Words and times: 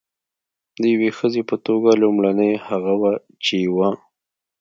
د 0.79 0.81
یوې 0.93 1.09
ښځې 1.17 1.41
په 1.49 1.55
توګه 1.67 1.89
لومړنۍ 2.01 2.51
هغه 2.67 2.93
وه 3.01 3.13
چې 3.43 3.55
یوه. 3.67 3.89